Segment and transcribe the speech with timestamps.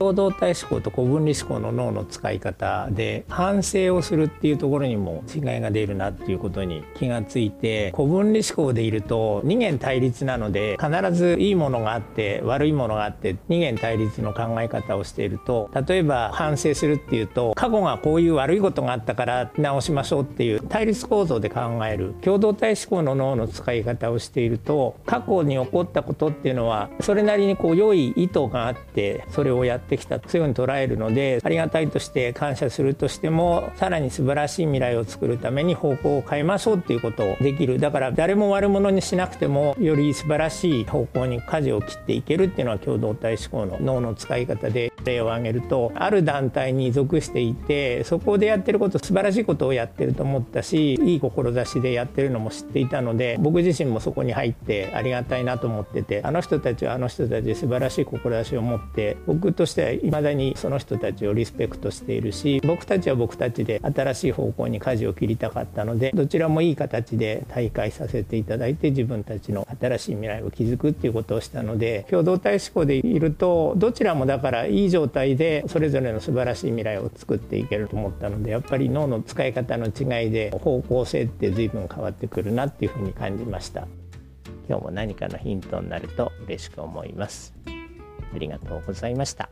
[0.00, 37.78] 共同体思考と古分離思考の脳の使い方で反省をするっていうところにも違いが出るなっていうことに気がついて古分離思考でいると二元対立なので必ずいいものがあって悪いものがあって二元対立の考え方をしていると例えば反省するっていうと過去がこういう悪いことがあったから直しましょうっていう対立構造で考える共同体思考の脳の使い方をしていると過去に起こったことっていうのはそれなりにこう良い意図があってそれをやってってきたそういうふうに捉えるのでありがたいとして感謝するとしてもさらに素晴らしい未来を作るために方向を変えましょうっていうことをできる。
[37.78, 83.86] だから誰も悪者にしなくてもより素晴らしい方向に舵を切っていけるっていうのは共同体思考の脳の使い方で例を挙げるとある団体に属していてそこでやってること素晴らしいことをやってると思ったしいい志でやってるのも知っていたので僕自身もそこに入ってありがたいなと思っててあの人たちはあの人たちで素晴らしい志を持って僕としてはいまだにその人たちをリスペクトしているし僕たちは僕たちで新しい方向に舵を切りたかったのでどちらもいい形で大会させていただいて自分たちの新しい未来を築くっていうことをしたので共同体思考でいるとどちらもだからいい状態でそれぞれの素晴らしい未来を作っていけると思ったのでやっぱり脳の使い方の違いで方向性って随分変わってくるなっていうふうに感じました。
[84.68, 87.52] 今日も何かのヒントになると嬉しく思います。
[87.66, 89.50] ありがとうございました。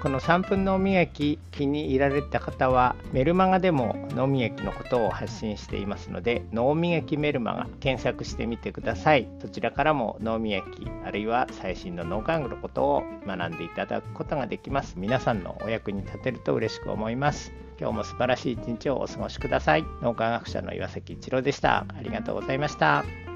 [0.00, 9.28] この3分脳みき気に入られた方はメルマガでも脳みやきのことを発信していますので脳みやきメルマガ検索してみてください。
[9.40, 14.94] そちらからも脳みやきあるいは最新の脳科学のことを学んでいただくことができます。
[14.96, 17.52] 皆さんのお役に立てると嬉しく思います。
[17.80, 19.84] 今日も素晴らしい一日をお過ごしください。
[20.02, 21.86] 脳科学者の岩崎一郎でした。
[21.88, 23.27] ありがとうございました。